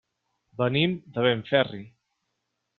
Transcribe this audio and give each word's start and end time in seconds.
Venim 0.61 0.95
de 1.19 1.27
Benferri. 1.27 1.85